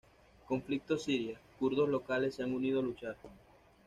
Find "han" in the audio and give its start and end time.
2.41-2.53